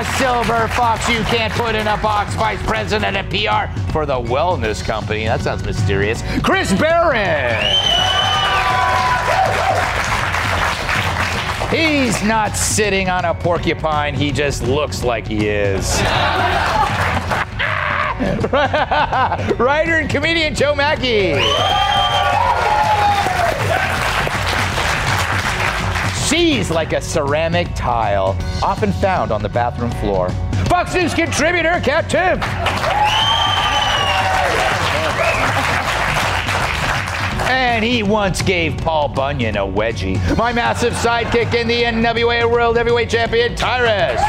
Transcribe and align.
A 0.00 0.04
silver 0.16 0.66
fox 0.68 1.06
you 1.10 1.20
can't 1.24 1.52
put 1.52 1.74
in 1.74 1.86
a 1.86 1.98
box. 1.98 2.34
Vice 2.34 2.62
president 2.62 3.18
of 3.18 3.28
PR 3.28 3.68
for 3.92 4.06
the 4.06 4.14
wellness 4.14 4.82
company. 4.82 5.26
That 5.26 5.42
sounds 5.42 5.62
mysterious. 5.62 6.22
Chris 6.42 6.72
Barron. 6.72 7.60
He's 11.68 12.22
not 12.24 12.56
sitting 12.56 13.10
on 13.10 13.26
a 13.26 13.34
porcupine. 13.34 14.14
He 14.14 14.32
just 14.32 14.62
looks 14.62 15.04
like 15.04 15.26
he 15.28 15.48
is. 15.48 16.00
Writer 19.60 19.98
and 19.98 20.08
comedian 20.08 20.54
Joe 20.54 20.74
Machi. 20.74 21.34
Like 26.70 26.92
a 26.92 27.00
ceramic 27.00 27.74
tile, 27.74 28.36
often 28.62 28.92
found 28.92 29.32
on 29.32 29.42
the 29.42 29.48
bathroom 29.48 29.90
floor. 29.92 30.30
Fox 30.66 30.94
News 30.94 31.12
contributor 31.12 31.80
Kat 31.82 32.08
Timpf. 32.08 32.44
And 37.50 37.84
he 37.84 38.04
once 38.04 38.40
gave 38.40 38.76
Paul 38.78 39.08
Bunyan 39.08 39.56
a 39.56 39.66
wedgie. 39.66 40.16
My 40.38 40.52
massive 40.52 40.92
sidekick 40.92 41.54
in 41.54 41.66
the 41.66 41.82
NWA 41.82 42.48
World 42.48 42.76
Heavyweight 42.76 43.10
Champion, 43.10 43.56
Tyrus. 43.56 44.20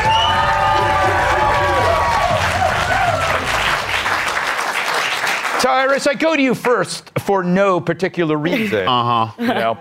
Tyrus, 5.61 6.07
I 6.07 6.15
go 6.15 6.35
to 6.35 6.41
you 6.41 6.55
first 6.55 7.11
for 7.19 7.43
no 7.43 7.79
particular 7.79 8.35
reason. 8.35 8.87
Uh 8.87 9.27
huh. 9.27 9.33
You 9.39 9.47
know, 9.47 9.77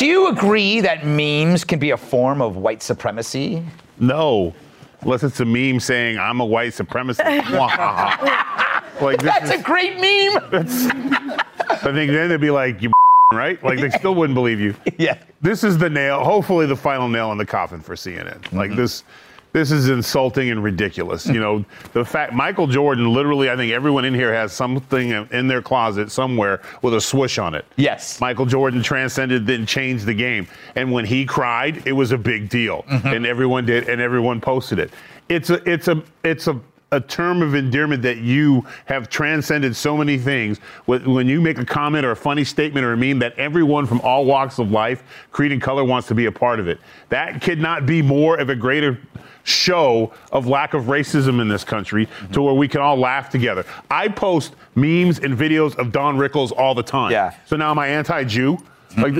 do 0.00 0.06
you 0.06 0.28
agree 0.28 0.80
that 0.80 1.04
memes 1.04 1.62
can 1.62 1.78
be 1.78 1.90
a 1.90 1.96
form 1.96 2.40
of 2.40 2.56
white 2.56 2.82
supremacy? 2.82 3.62
No, 3.98 4.54
unless 5.02 5.22
it's 5.22 5.40
a 5.40 5.44
meme 5.44 5.78
saying 5.78 6.18
I'm 6.18 6.40
a 6.40 6.44
white 6.46 6.72
supremacist. 6.72 7.18
like 9.02 9.18
this 9.18 9.30
That's 9.30 9.50
is, 9.50 9.60
a 9.60 9.62
great 9.62 10.00
meme. 10.00 10.42
I 10.54 11.76
think 11.76 12.12
then 12.12 12.30
they'd 12.30 12.40
be 12.40 12.50
like, 12.50 12.80
you 12.80 12.90
right? 13.34 13.62
Like 13.62 13.78
they 13.78 13.90
still 13.90 14.14
wouldn't 14.14 14.34
believe 14.34 14.58
you. 14.58 14.74
Yeah. 14.98 15.18
This 15.42 15.64
is 15.64 15.76
the 15.76 15.90
nail, 15.90 16.24
hopefully 16.24 16.64
the 16.64 16.76
final 16.76 17.06
nail 17.06 17.30
in 17.32 17.36
the 17.36 17.44
coffin 17.44 17.82
for 17.82 17.94
CNN. 17.94 18.50
Like 18.54 18.70
mm-hmm. 18.70 18.76
this, 18.76 19.04
this 19.52 19.70
is 19.72 19.88
insulting 19.88 20.50
and 20.50 20.62
ridiculous. 20.62 21.26
You 21.26 21.40
know, 21.40 21.64
the 21.92 22.04
fact 22.04 22.32
Michael 22.32 22.66
Jordan, 22.66 23.12
literally, 23.12 23.50
I 23.50 23.56
think 23.56 23.72
everyone 23.72 24.04
in 24.04 24.14
here 24.14 24.32
has 24.32 24.52
something 24.52 25.10
in 25.10 25.48
their 25.48 25.62
closet 25.62 26.10
somewhere 26.10 26.60
with 26.82 26.94
a 26.94 27.00
swoosh 27.00 27.38
on 27.38 27.54
it. 27.54 27.64
Yes. 27.76 28.20
Michael 28.20 28.46
Jordan 28.46 28.82
transcended 28.82 29.46
then 29.46 29.66
changed 29.66 30.06
the 30.06 30.14
game. 30.14 30.46
And 30.76 30.92
when 30.92 31.04
he 31.04 31.24
cried, 31.24 31.86
it 31.86 31.92
was 31.92 32.12
a 32.12 32.18
big 32.18 32.48
deal. 32.48 32.82
Mm-hmm. 32.82 33.08
And 33.08 33.26
everyone 33.26 33.66
did, 33.66 33.88
and 33.88 34.00
everyone 34.00 34.40
posted 34.40 34.78
it. 34.78 34.90
It's 35.28 35.50
a, 35.50 35.68
it's 35.70 35.88
a, 35.88 36.02
it's 36.24 36.48
a, 36.48 36.60
a 36.92 37.00
term 37.00 37.40
of 37.42 37.54
endearment 37.54 38.02
that 38.02 38.18
you 38.18 38.64
have 38.86 39.08
transcended 39.08 39.76
so 39.76 39.96
many 39.96 40.18
things. 40.18 40.58
When 40.86 41.12
when 41.12 41.28
you 41.28 41.40
make 41.40 41.58
a 41.58 41.64
comment 41.64 42.04
or 42.04 42.10
a 42.10 42.16
funny 42.16 42.44
statement 42.44 42.84
or 42.84 42.92
a 42.92 42.96
meme, 42.96 43.18
that 43.20 43.38
everyone 43.38 43.86
from 43.86 44.00
all 44.00 44.24
walks 44.24 44.58
of 44.58 44.70
life, 44.70 45.02
creed 45.30 45.52
and 45.52 45.62
color, 45.62 45.84
wants 45.84 46.08
to 46.08 46.14
be 46.14 46.26
a 46.26 46.32
part 46.32 46.58
of 46.58 46.68
it. 46.68 46.80
That 47.08 47.40
could 47.42 47.60
not 47.60 47.86
be 47.86 48.02
more 48.02 48.38
of 48.38 48.50
a 48.50 48.56
greater 48.56 48.98
show 49.44 50.12
of 50.32 50.46
lack 50.46 50.74
of 50.74 50.84
racism 50.84 51.40
in 51.40 51.48
this 51.48 51.64
country 51.64 52.08
to 52.32 52.42
where 52.42 52.54
we 52.54 52.68
can 52.68 52.80
all 52.80 52.96
laugh 52.96 53.30
together. 53.30 53.64
I 53.90 54.08
post 54.08 54.54
memes 54.74 55.18
and 55.20 55.36
videos 55.36 55.76
of 55.76 55.92
Don 55.92 56.16
Rickles 56.18 56.52
all 56.56 56.74
the 56.74 56.82
time. 56.82 57.12
Yeah. 57.12 57.34
So 57.46 57.56
now 57.56 57.70
am 57.70 57.78
I 57.78 57.88
anti-Jew? 57.88 58.58
Like, 58.98 59.14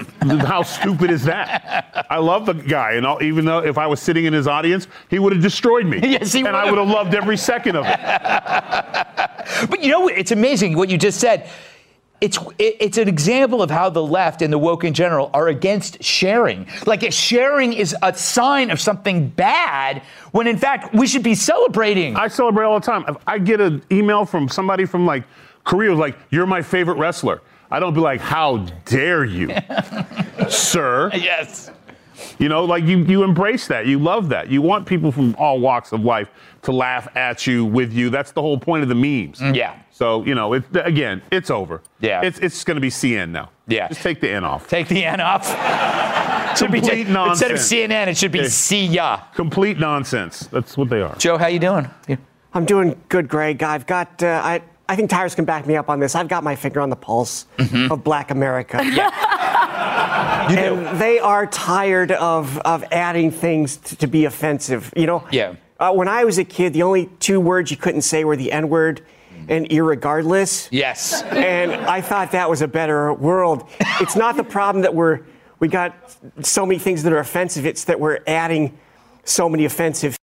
how 0.44 0.62
stupid 0.62 1.10
is 1.10 1.24
that? 1.24 2.06
I 2.10 2.18
love 2.18 2.44
the 2.46 2.54
guy, 2.54 2.92
and 2.92 3.06
all, 3.06 3.22
even 3.22 3.44
though 3.44 3.58
if 3.60 3.78
I 3.78 3.86
was 3.86 4.00
sitting 4.00 4.24
in 4.24 4.32
his 4.32 4.46
audience, 4.48 4.88
he 5.08 5.18
would 5.18 5.32
have 5.32 5.42
destroyed 5.42 5.86
me. 5.86 6.00
Yes, 6.02 6.32
he 6.32 6.40
and 6.40 6.56
I 6.56 6.68
would 6.68 6.78
have 6.78 6.88
loved 6.88 7.14
every 7.14 7.36
second 7.36 7.76
of 7.76 7.84
it. 7.86 7.98
But 9.68 9.82
you 9.82 9.90
know, 9.90 10.08
it's 10.08 10.30
amazing 10.30 10.76
what 10.76 10.88
you 10.90 10.96
just 10.98 11.18
said. 11.20 11.48
It's 12.20 12.38
it- 12.58 12.76
it's 12.80 12.98
an 12.98 13.08
example 13.08 13.62
of 13.62 13.70
how 13.70 13.90
the 13.90 14.02
left 14.02 14.42
and 14.42 14.52
the 14.52 14.58
woke 14.58 14.84
in 14.84 14.94
general 14.94 15.30
are 15.34 15.48
against 15.48 16.02
sharing. 16.02 16.66
Like 16.86 17.02
if 17.02 17.12
sharing 17.14 17.72
is 17.72 17.94
a 18.02 18.14
sign 18.14 18.70
of 18.70 18.80
something 18.80 19.28
bad, 19.28 20.02
when 20.32 20.46
in 20.46 20.56
fact 20.56 20.94
we 20.94 21.06
should 21.06 21.22
be 21.24 21.34
celebrating. 21.34 22.16
I 22.16 22.28
celebrate 22.28 22.64
all 22.66 22.78
the 22.78 22.86
time. 22.86 23.04
If 23.08 23.16
I 23.26 23.38
get 23.38 23.60
an 23.60 23.82
email 23.90 24.24
from 24.24 24.48
somebody 24.48 24.84
from 24.84 25.04
like 25.06 25.24
Korea, 25.64 25.90
who's 25.90 25.98
like, 25.98 26.16
"You're 26.30 26.46
my 26.46 26.62
favorite 26.62 26.96
wrestler," 26.98 27.40
I 27.70 27.80
don't 27.80 27.94
be 27.94 28.00
like, 28.00 28.20
"How 28.20 28.58
dare 28.84 29.24
you, 29.24 29.54
sir?" 30.48 31.10
yes. 31.14 31.70
You 32.38 32.48
know, 32.48 32.64
like 32.64 32.84
you, 32.84 32.98
you 32.98 33.22
embrace 33.22 33.66
that. 33.68 33.86
You 33.86 33.98
love 33.98 34.28
that. 34.30 34.50
You 34.50 34.60
want 34.62 34.86
people 34.86 35.10
from 35.12 35.34
all 35.38 35.58
walks 35.58 35.92
of 35.92 36.04
life 36.04 36.28
to 36.62 36.72
laugh 36.72 37.08
at 37.16 37.46
you, 37.46 37.64
with 37.64 37.92
you. 37.92 38.10
That's 38.10 38.32
the 38.32 38.42
whole 38.42 38.58
point 38.58 38.82
of 38.82 38.88
the 38.90 38.94
memes. 38.94 39.40
Yeah. 39.40 39.78
So, 39.90 40.24
you 40.24 40.34
know, 40.34 40.52
it, 40.54 40.64
again, 40.74 41.22
it's 41.30 41.50
over. 41.50 41.82
Yeah. 42.00 42.22
It's, 42.22 42.38
it's 42.38 42.62
going 42.64 42.74
to 42.76 42.80
be 42.80 42.88
CN 42.90 43.30
now. 43.30 43.50
Yeah. 43.66 43.88
Just 43.88 44.02
take 44.02 44.20
the 44.20 44.30
N 44.30 44.44
off. 44.44 44.68
Take 44.68 44.88
the 44.88 45.04
N 45.04 45.20
off. 45.20 45.46
Should 46.58 46.72
be 46.72 46.80
Complete 46.80 47.06
Instead 47.08 47.52
of. 47.52 47.58
CNN, 47.58 48.08
it 48.08 48.16
should 48.16 48.32
be 48.32 48.40
Yeah. 48.40 48.48
see 48.48 48.86
ya. 48.86 49.20
Complete 49.34 49.78
nonsense. 49.78 50.40
That's 50.50 50.76
what 50.76 50.88
they 50.90 51.00
are. 51.00 51.14
Joe, 51.16 51.38
how 51.38 51.46
you 51.46 51.58
doing? 51.60 51.88
I'm 52.54 52.64
doing 52.64 53.00
good, 53.08 53.28
Greg. 53.28 53.62
I've 53.62 53.86
got, 53.86 54.22
uh, 54.22 54.40
I, 54.42 54.62
I 54.90 54.96
think 54.96 55.08
Tyrus 55.08 55.36
can 55.36 55.44
back 55.44 55.68
me 55.68 55.76
up 55.76 55.88
on 55.88 56.00
this. 56.00 56.16
I've 56.16 56.26
got 56.26 56.42
my 56.42 56.56
finger 56.56 56.80
on 56.80 56.90
the 56.90 56.96
pulse 56.96 57.46
Mm-hmm. 57.58 57.92
of 57.92 58.02
black 58.02 58.32
America. 58.32 58.78
and 58.80 61.00
they 61.00 61.20
are 61.20 61.46
tired 61.46 62.10
of, 62.10 62.58
of 62.58 62.82
adding 62.90 63.30
things 63.30 63.76
to, 63.76 63.96
to 63.96 64.08
be 64.08 64.24
offensive. 64.24 64.92
You 64.96 65.06
know? 65.06 65.28
Yeah. 65.30 65.54
Uh, 65.78 65.92
when 65.92 66.08
I 66.08 66.24
was 66.24 66.38
a 66.38 66.44
kid, 66.44 66.72
the 66.72 66.82
only 66.82 67.08
two 67.20 67.38
words 67.38 67.70
you 67.70 67.76
couldn't 67.76 68.02
say 68.02 68.24
were 68.24 68.34
the 68.34 68.50
N 68.50 68.68
word 68.68 69.02
and 69.48 69.68
irregardless. 69.68 70.68
Yes. 70.72 71.22
And 71.22 71.72
I 71.72 72.00
thought 72.00 72.32
that 72.32 72.50
was 72.50 72.60
a 72.60 72.68
better 72.68 73.12
world. 73.12 73.70
It's 74.00 74.16
not 74.16 74.36
the 74.36 74.44
problem 74.44 74.82
that 74.82 74.94
we're, 74.94 75.20
we 75.60 75.68
got 75.68 76.16
so 76.40 76.66
many 76.66 76.80
things 76.80 77.04
that 77.04 77.12
are 77.12 77.20
offensive, 77.20 77.64
it's 77.64 77.84
that 77.84 78.00
we're 78.00 78.18
adding 78.26 78.76
so 79.22 79.48
many 79.48 79.66
offensive 79.66 80.16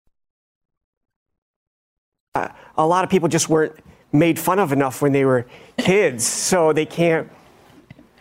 uh, 2.35 2.49
a 2.77 2.87
lot 2.87 3.05
of 3.05 3.11
people 3.11 3.29
just 3.29 3.49
weren't 3.49 3.73
made 4.15 4.39
fun 4.39 4.59
of 4.59 4.73
enough 4.73 5.03
when 5.03 5.13
they 5.13 5.25
were 5.25 5.47
kids, 5.77 6.25
so 6.27 6.73
they 6.73 6.87
can't 6.87 7.31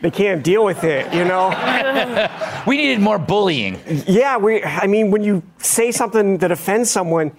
they 0.02 0.12
can't 0.12 0.44
deal 0.44 0.66
with 0.66 0.84
it, 0.84 1.14
you 1.14 1.24
know? 1.24 1.50
We 2.68 2.78
needed 2.78 3.00
more 3.02 3.20
bullying. 3.20 3.80
yeah, 4.08 4.38
we 4.38 4.64
I 4.64 4.88
mean 4.88 5.12
when 5.12 5.24
you 5.24 5.44
say 5.58 5.92
something 5.92 6.38
that 6.40 6.52
offends 6.52 6.90
someone, 6.90 7.31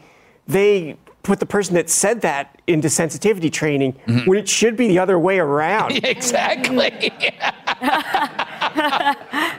they 0.46 0.96
put 1.22 1.40
the 1.40 1.46
person 1.46 1.74
that 1.74 1.90
said 1.90 2.20
that 2.20 2.60
into 2.66 2.88
sensitivity 2.88 3.50
training 3.50 3.94
mm-hmm. 4.06 4.28
when 4.28 4.38
it 4.38 4.48
should 4.48 4.76
be 4.76 4.86
the 4.88 4.98
other 4.98 5.18
way 5.18 5.38
around. 5.38 5.92
exactly. 6.04 7.10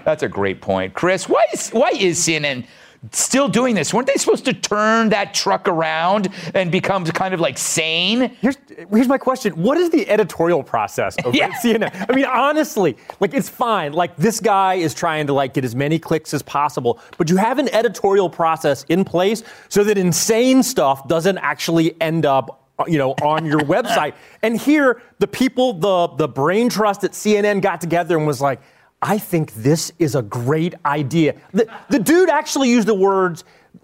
That's 0.05 0.23
a 0.23 0.29
great 0.29 0.61
point, 0.61 0.93
Chris. 0.93 1.27
Why 1.27 1.45
is 1.51 1.69
why 1.71 1.89
is 1.89 2.19
CNN 2.19 2.65
still 3.11 3.47
doing 3.47 3.75
this? 3.75 3.93
Weren't 3.93 4.07
they 4.07 4.15
supposed 4.15 4.45
to 4.45 4.53
turn 4.53 5.09
that 5.09 5.33
truck 5.33 5.67
around 5.67 6.29
and 6.53 6.71
become 6.71 7.05
kind 7.05 7.33
of 7.33 7.39
like 7.39 7.57
sane? 7.57 8.35
Here's, 8.41 8.57
here's 8.91 9.07
my 9.07 9.17
question. 9.17 9.53
What 9.53 9.77
is 9.77 9.89
the 9.89 10.09
editorial 10.09 10.63
process 10.63 11.15
over 11.23 11.35
Yeah. 11.35 11.45
at 11.47 11.51
CNN? 11.61 12.05
I 12.09 12.13
mean, 12.15 12.25
honestly, 12.25 12.97
like 13.19 13.33
it's 13.33 13.49
fine. 13.49 13.93
Like 13.93 14.15
this 14.17 14.39
guy 14.39 14.75
is 14.75 14.93
trying 14.93 15.27
to 15.27 15.33
like 15.33 15.53
get 15.53 15.65
as 15.65 15.75
many 15.75 15.99
clicks 15.99 16.33
as 16.33 16.41
possible, 16.41 16.99
but 17.17 17.29
you 17.29 17.37
have 17.37 17.59
an 17.59 17.69
editorial 17.73 18.29
process 18.29 18.83
in 18.89 19.03
place 19.05 19.43
so 19.69 19.83
that 19.83 19.97
insane 19.97 20.63
stuff 20.63 21.07
doesn't 21.07 21.37
actually 21.39 21.99
end 22.01 22.25
up 22.25 22.61
uh, 22.77 22.83
you 22.87 22.97
know 22.97 23.11
on 23.21 23.45
your 23.45 23.59
website. 23.75 24.13
And 24.41 24.59
here 24.59 25.01
the 25.19 25.27
people 25.27 25.73
the 25.73 26.07
the 26.17 26.27
brain 26.27 26.69
trust 26.69 27.03
at 27.03 27.11
CNN 27.11 27.61
got 27.61 27.79
together 27.81 28.17
and 28.17 28.27
was 28.27 28.41
like 28.41 28.59
I 29.01 29.17
think 29.17 29.53
this 29.53 29.91
is 29.99 30.15
a 30.15 30.21
great 30.21 30.73
idea. 30.85 31.35
The, 31.53 31.67
the 31.89 31.99
dude 31.99 32.29
actually 32.29 32.69
used 32.69 32.87
the 32.87 32.95
words, 32.95 33.43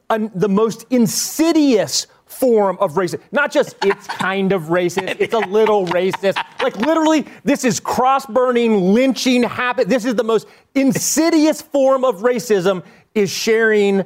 "Un- 0.09 0.31
the 0.33 0.49
most 0.49 0.85
insidious 0.89 2.07
form 2.25 2.77
of 2.79 2.93
racism. 2.93 3.19
Not 3.31 3.51
just 3.51 3.75
it's 3.83 4.07
kind 4.07 4.51
of 4.51 4.63
racist, 4.63 5.17
it's 5.19 5.33
a 5.33 5.39
little 5.39 5.85
racist. 5.87 6.43
Like 6.63 6.75
literally, 6.77 7.25
this 7.43 7.63
is 7.65 7.79
cross-burning, 7.79 8.93
lynching 8.93 9.43
habit. 9.43 9.89
This 9.89 10.05
is 10.05 10.15
the 10.15 10.23
most 10.23 10.47
insidious 10.73 11.61
form 11.61 12.03
of 12.05 12.21
racism 12.21 12.83
is 13.13 13.29
sharing 13.29 14.05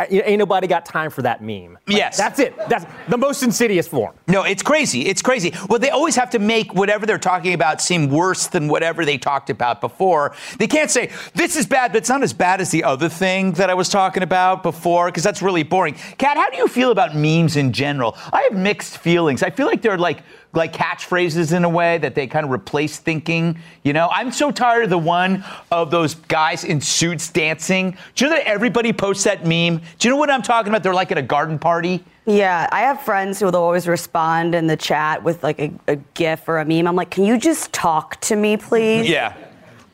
Ain't 0.00 0.38
nobody 0.38 0.68
got 0.68 0.86
time 0.86 1.10
for 1.10 1.22
that 1.22 1.42
meme. 1.42 1.72
Like, 1.88 1.96
yes. 1.96 2.16
That's 2.16 2.38
it. 2.38 2.56
That's 2.68 2.86
the 3.08 3.18
most 3.18 3.42
insidious 3.42 3.88
form. 3.88 4.14
No, 4.28 4.44
it's 4.44 4.62
crazy. 4.62 5.06
It's 5.06 5.20
crazy. 5.20 5.52
Well, 5.68 5.80
they 5.80 5.90
always 5.90 6.14
have 6.14 6.30
to 6.30 6.38
make 6.38 6.72
whatever 6.72 7.04
they're 7.04 7.18
talking 7.18 7.52
about 7.52 7.80
seem 7.80 8.08
worse 8.08 8.46
than 8.46 8.68
whatever 8.68 9.04
they 9.04 9.18
talked 9.18 9.50
about 9.50 9.80
before. 9.80 10.36
They 10.60 10.68
can't 10.68 10.88
say, 10.88 11.10
this 11.34 11.56
is 11.56 11.66
bad, 11.66 11.90
but 11.90 11.98
it's 11.98 12.08
not 12.08 12.22
as 12.22 12.32
bad 12.32 12.60
as 12.60 12.70
the 12.70 12.84
other 12.84 13.08
thing 13.08 13.52
that 13.54 13.70
I 13.70 13.74
was 13.74 13.88
talking 13.88 14.22
about 14.22 14.62
before, 14.62 15.06
because 15.06 15.24
that's 15.24 15.42
really 15.42 15.64
boring. 15.64 15.96
Kat, 16.16 16.36
how 16.36 16.48
do 16.48 16.58
you 16.58 16.68
feel 16.68 16.92
about 16.92 17.16
memes 17.16 17.56
in 17.56 17.72
general? 17.72 18.16
I 18.32 18.42
have 18.42 18.56
mixed 18.56 18.98
feelings. 18.98 19.42
I 19.42 19.50
feel 19.50 19.66
like 19.66 19.82
they're 19.82 19.98
like 19.98 20.22
like 20.52 20.72
catchphrases 20.72 21.54
in 21.54 21.64
a 21.64 21.68
way 21.68 21.98
that 21.98 22.14
they 22.14 22.26
kind 22.26 22.44
of 22.44 22.50
replace 22.50 22.98
thinking. 22.98 23.58
You 23.82 23.92
know, 23.92 24.08
I'm 24.10 24.32
so 24.32 24.50
tired 24.50 24.84
of 24.84 24.90
the 24.90 24.98
one 24.98 25.44
of 25.70 25.90
those 25.90 26.14
guys 26.14 26.64
in 26.64 26.80
suits 26.80 27.30
dancing. 27.30 27.96
Do 28.14 28.24
you 28.24 28.30
know 28.30 28.36
that 28.36 28.46
everybody 28.46 28.92
posts 28.92 29.24
that 29.24 29.46
meme? 29.46 29.80
Do 29.98 30.08
you 30.08 30.10
know 30.10 30.16
what 30.16 30.30
I'm 30.30 30.42
talking 30.42 30.70
about? 30.70 30.82
They're 30.82 30.94
like 30.94 31.12
at 31.12 31.18
a 31.18 31.22
garden 31.22 31.58
party. 31.58 32.04
Yeah, 32.26 32.68
I 32.72 32.80
have 32.80 33.00
friends 33.02 33.40
who 33.40 33.46
will 33.46 33.56
always 33.56 33.88
respond 33.88 34.54
in 34.54 34.66
the 34.66 34.76
chat 34.76 35.22
with 35.22 35.42
like 35.42 35.58
a, 35.58 35.72
a 35.86 35.96
GIF 35.96 36.48
or 36.48 36.58
a 36.58 36.64
meme. 36.64 36.86
I'm 36.86 36.96
like, 36.96 37.10
can 37.10 37.24
you 37.24 37.38
just 37.38 37.72
talk 37.72 38.20
to 38.22 38.36
me, 38.36 38.56
please? 38.56 39.08
Yeah. 39.08 39.34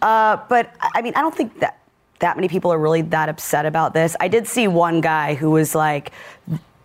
Uh, 0.03 0.39
but 0.49 0.75
I 0.81 1.01
mean, 1.03 1.15
I 1.17 1.21
don't 1.21 1.35
think 1.35 1.61
that 1.61 1.79
that 2.21 2.37
many 2.37 2.49
people 2.49 2.73
are 2.73 2.79
really 2.79 3.03
that 3.03 3.29
upset 3.29 3.67
about 3.67 3.93
this. 3.93 4.17
I 4.21 4.29
did 4.29 4.47
see 4.47 4.67
one 4.67 5.01
guy 5.01 5.35
who 5.35 5.51
was 5.51 5.75
like, 5.75 6.13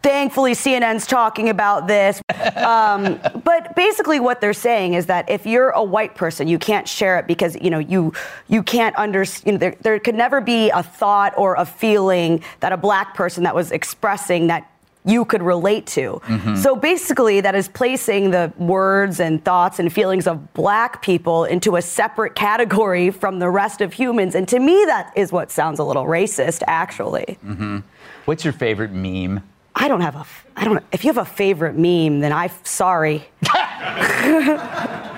Thankfully, 0.01 0.53
CNN's 0.53 1.05
talking 1.05 1.49
about 1.49 1.87
this. 1.87 2.21
Um, 2.59 3.19
but 3.43 3.75
basically, 3.75 4.19
what 4.19 4.41
they're 4.41 4.53
saying 4.53 4.93
is 4.93 5.05
that 5.05 5.29
if 5.29 5.45
you're 5.45 5.69
a 5.69 5.83
white 5.83 6.15
person, 6.15 6.47
you 6.47 6.59
can't 6.59 6.87
share 6.87 7.17
it 7.17 7.25
because 7.25 7.55
you 7.61 7.69
know 7.69 7.79
you 7.79 8.13
you 8.47 8.63
can't 8.63 8.95
understand. 8.97 9.45
You 9.45 9.51
know, 9.53 9.57
there, 9.57 9.75
there 9.81 9.99
could 9.99 10.15
never 10.15 10.41
be 10.41 10.69
a 10.69 10.83
thought 10.83 11.33
or 11.37 11.55
a 11.55 11.65
feeling 11.65 12.43
that 12.59 12.73
a 12.73 12.77
black 12.77 13.15
person 13.15 13.43
that 13.43 13.55
was 13.55 13.71
expressing 13.71 14.47
that 14.47 14.69
you 15.05 15.25
could 15.25 15.41
relate 15.41 15.87
to. 15.87 16.21
Mm-hmm. 16.25 16.55
So 16.55 16.75
basically, 16.75 17.41
that 17.41 17.55
is 17.55 17.67
placing 17.67 18.31
the 18.31 18.51
words 18.57 19.19
and 19.19 19.43
thoughts 19.43 19.79
and 19.79 19.91
feelings 19.91 20.27
of 20.27 20.53
black 20.53 21.01
people 21.01 21.45
into 21.45 21.75
a 21.75 21.81
separate 21.81 22.35
category 22.35 23.09
from 23.09 23.39
the 23.39 23.49
rest 23.49 23.81
of 23.81 23.93
humans. 23.93 24.35
And 24.35 24.47
to 24.49 24.59
me, 24.59 24.83
that 24.85 25.13
is 25.15 25.31
what 25.31 25.51
sounds 25.51 25.79
a 25.79 25.83
little 25.83 26.05
racist, 26.05 26.61
actually. 26.67 27.37
Mm-hmm. 27.45 27.79
What's 28.25 28.43
your 28.43 28.53
favorite 28.53 28.91
meme? 28.91 29.43
I 29.75 29.87
don't 29.87 30.01
have 30.01 30.15
a. 30.15 30.25
I 30.55 30.65
don't. 30.65 30.83
If 30.91 31.03
you 31.03 31.09
have 31.13 31.17
a 31.17 31.29
favorite 31.29 31.75
meme, 31.75 32.19
then 32.19 32.31
I'm 32.33 32.51
sorry. 32.63 33.25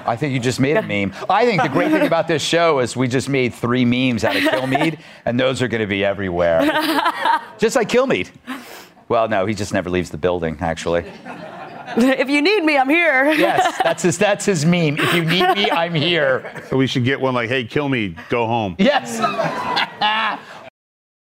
I 0.03 0.15
think 0.17 0.33
you 0.33 0.39
just 0.39 0.59
made 0.59 0.77
a 0.77 0.81
meme. 0.81 1.13
I 1.29 1.45
think 1.45 1.61
the 1.61 1.69
great 1.69 1.91
thing 1.91 2.05
about 2.05 2.27
this 2.27 2.41
show 2.41 2.79
is 2.79 2.95
we 2.95 3.07
just 3.07 3.29
made 3.29 3.53
three 3.53 3.85
memes 3.85 4.23
out 4.23 4.35
of 4.35 4.43
Kilmeade, 4.43 4.99
and 5.25 5.39
those 5.39 5.61
are 5.61 5.67
going 5.67 5.81
to 5.81 5.87
be 5.87 6.03
everywhere. 6.03 6.61
just 7.57 7.75
like 7.75 7.89
Kilmeade. 7.89 8.29
Well, 9.07 9.27
no, 9.29 9.45
he 9.45 9.53
just 9.53 9.73
never 9.73 9.89
leaves 9.89 10.09
the 10.09 10.17
building, 10.17 10.57
actually. 10.61 11.05
if 11.97 12.29
you 12.29 12.41
need 12.41 12.63
me, 12.63 12.77
I'm 12.77 12.89
here. 12.89 13.31
yes, 13.31 13.79
that's 13.83 14.03
his, 14.03 14.17
that's 14.17 14.45
his 14.45 14.65
meme. 14.65 14.97
If 14.97 15.13
you 15.13 15.25
need 15.25 15.53
me, 15.55 15.69
I'm 15.69 15.93
here. 15.93 16.63
So 16.69 16.77
we 16.77 16.87
should 16.87 17.03
get 17.03 17.19
one 17.19 17.33
like, 17.33 17.49
hey, 17.49 17.63
kill 17.65 17.89
me, 17.89 18.15
go 18.29 18.47
home. 18.47 18.75
Yes. 18.79 19.19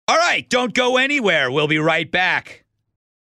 All 0.09 0.17
right, 0.17 0.49
don't 0.49 0.75
go 0.75 0.97
anywhere. 0.97 1.50
We'll 1.50 1.69
be 1.69 1.79
right 1.79 2.11
back. 2.11 2.60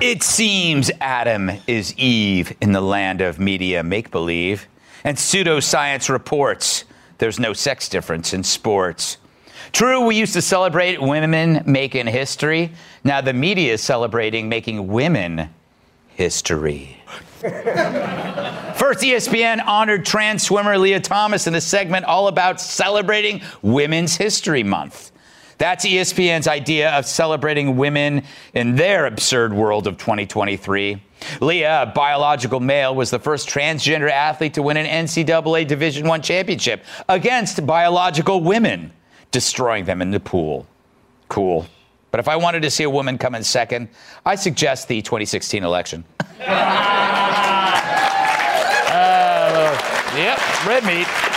It 0.00 0.22
seems 0.22 0.90
Adam 1.02 1.50
is 1.66 1.94
Eve 1.98 2.56
in 2.62 2.72
the 2.72 2.80
land 2.80 3.20
of 3.20 3.38
media 3.38 3.82
make 3.82 4.10
believe, 4.10 4.66
and 5.04 5.14
pseudoscience 5.18 6.08
reports 6.08 6.86
there's 7.18 7.38
no 7.38 7.52
sex 7.52 7.86
difference 7.86 8.32
in 8.32 8.42
sports. 8.42 9.18
True, 9.72 10.06
we 10.06 10.16
used 10.16 10.32
to 10.32 10.40
celebrate 10.40 11.02
women 11.02 11.62
making 11.66 12.06
history. 12.06 12.72
Now 13.04 13.20
the 13.20 13.34
media 13.34 13.74
is 13.74 13.82
celebrating 13.82 14.48
making 14.48 14.88
women 14.88 15.50
history. 16.14 16.96
First, 17.40 19.00
ESPN 19.00 19.62
honored 19.66 20.06
trans 20.06 20.44
swimmer 20.44 20.78
Lia 20.78 21.00
Thomas 21.00 21.46
in 21.46 21.54
a 21.54 21.60
segment 21.60 22.06
all 22.06 22.28
about 22.28 22.58
celebrating 22.58 23.42
Women's 23.60 24.16
History 24.16 24.62
Month. 24.62 25.12
That's 25.60 25.84
ESPN's 25.84 26.48
idea 26.48 26.90
of 26.92 27.04
celebrating 27.04 27.76
women 27.76 28.22
in 28.54 28.76
their 28.76 29.04
absurd 29.04 29.52
world 29.52 29.86
of 29.86 29.98
2023. 29.98 31.02
Lia, 31.42 31.82
a 31.82 31.86
biological 31.86 32.60
male, 32.60 32.94
was 32.94 33.10
the 33.10 33.18
first 33.18 33.46
transgender 33.46 34.10
athlete 34.10 34.54
to 34.54 34.62
win 34.62 34.78
an 34.78 34.86
NCAA 34.86 35.66
Division 35.66 36.08
I 36.08 36.16
championship 36.16 36.82
against 37.10 37.66
biological 37.66 38.40
women, 38.40 38.90
destroying 39.32 39.84
them 39.84 40.00
in 40.00 40.12
the 40.12 40.20
pool. 40.20 40.66
Cool. 41.28 41.66
But 42.10 42.20
if 42.20 42.28
I 42.28 42.36
wanted 42.36 42.62
to 42.62 42.70
see 42.70 42.84
a 42.84 42.90
woman 42.90 43.18
come 43.18 43.34
in 43.34 43.44
second, 43.44 43.90
I 44.24 44.36
suggest 44.36 44.88
the 44.88 45.02
2016 45.02 45.62
election. 45.62 46.04
uh, 46.40 46.46
yep, 50.16 50.66
red 50.66 50.84
meat. 50.86 51.29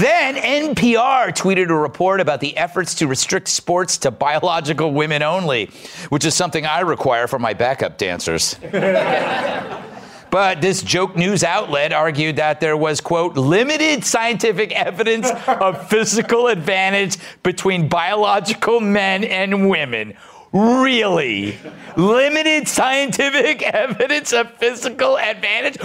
Then 0.00 0.34
NPR 0.34 1.28
tweeted 1.28 1.70
a 1.70 1.74
report 1.74 2.20
about 2.20 2.40
the 2.40 2.56
efforts 2.56 2.94
to 2.96 3.06
restrict 3.06 3.46
sports 3.46 3.98
to 3.98 4.10
biological 4.10 4.92
women 4.92 5.22
only, 5.22 5.66
which 6.08 6.24
is 6.24 6.34
something 6.34 6.66
I 6.66 6.80
require 6.80 7.28
for 7.28 7.38
my 7.38 7.54
backup 7.54 7.96
dancers. 7.96 8.56
But 10.28 10.60
this 10.60 10.82
joke 10.82 11.16
news 11.16 11.44
outlet 11.44 11.92
argued 11.92 12.36
that 12.36 12.60
there 12.60 12.76
was, 12.76 13.00
quote, 13.00 13.36
limited 13.36 14.04
scientific 14.04 14.72
evidence 14.72 15.30
of 15.46 15.88
physical 15.88 16.48
advantage 16.48 17.16
between 17.42 17.88
biological 17.88 18.80
men 18.80 19.24
and 19.24 19.70
women. 19.70 20.14
Really? 20.52 21.56
Limited 21.96 22.68
scientific 22.68 23.62
evidence 23.74 24.32
of 24.32 24.50
physical 24.56 25.16
advantage? 25.16 25.80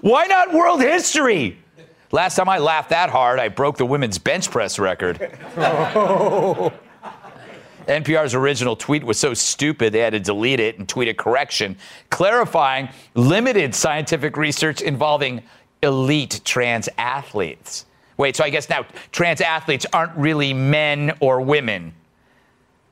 Why 0.00 0.26
not 0.26 0.52
world 0.52 0.82
history? 0.82 1.58
Last 2.12 2.34
time 2.34 2.48
I 2.48 2.58
laughed 2.58 2.90
that 2.90 3.08
hard, 3.10 3.38
I 3.38 3.48
broke 3.48 3.76
the 3.76 3.86
women's 3.86 4.18
bench 4.18 4.50
press 4.50 4.80
record. 4.80 5.18
NPR's 7.86 8.34
original 8.34 8.74
tweet 8.76 9.04
was 9.04 9.18
so 9.18 9.32
stupid 9.32 9.92
they 9.92 10.00
had 10.00 10.12
to 10.12 10.20
delete 10.20 10.60
it 10.60 10.78
and 10.78 10.88
tweet 10.88 11.08
a 11.08 11.14
correction, 11.14 11.76
clarifying 12.10 12.88
limited 13.14 13.74
scientific 13.74 14.36
research 14.36 14.80
involving 14.80 15.42
elite 15.82 16.40
trans 16.44 16.88
athletes. 16.98 17.86
Wait, 18.16 18.36
so 18.36 18.44
I 18.44 18.50
guess 18.50 18.68
now 18.68 18.86
trans 19.12 19.40
athletes 19.40 19.86
aren't 19.92 20.16
really 20.16 20.52
men 20.52 21.12
or 21.20 21.40
women. 21.40 21.94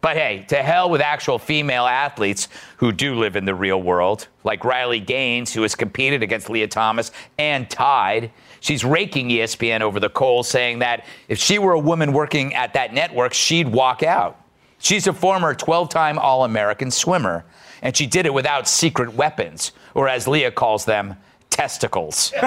But 0.00 0.16
hey, 0.16 0.44
to 0.48 0.62
hell 0.62 0.90
with 0.90 1.00
actual 1.00 1.40
female 1.40 1.86
athletes 1.86 2.48
who 2.76 2.92
do 2.92 3.16
live 3.16 3.34
in 3.34 3.44
the 3.44 3.54
real 3.54 3.82
world, 3.82 4.28
like 4.44 4.64
Riley 4.64 5.00
Gaines, 5.00 5.52
who 5.52 5.62
has 5.62 5.74
competed 5.74 6.22
against 6.22 6.48
Lia 6.48 6.68
Thomas 6.68 7.10
and 7.36 7.68
tied. 7.68 8.30
She's 8.60 8.84
raking 8.84 9.28
ESPN 9.28 9.80
over 9.80 10.00
the 10.00 10.08
coals, 10.08 10.48
saying 10.48 10.80
that 10.80 11.06
if 11.28 11.38
she 11.38 11.58
were 11.58 11.72
a 11.72 11.78
woman 11.78 12.12
working 12.12 12.54
at 12.54 12.74
that 12.74 12.92
network, 12.92 13.34
she'd 13.34 13.68
walk 13.68 14.02
out. 14.02 14.40
She's 14.78 15.06
a 15.06 15.12
former 15.12 15.54
12 15.54 15.88
time 15.88 16.18
All 16.18 16.44
American 16.44 16.90
swimmer, 16.90 17.44
and 17.82 17.96
she 17.96 18.06
did 18.06 18.26
it 18.26 18.34
without 18.34 18.68
secret 18.68 19.14
weapons, 19.14 19.72
or 19.94 20.08
as 20.08 20.28
Lia 20.28 20.50
calls 20.50 20.84
them, 20.84 21.16
testicles. 21.50 22.32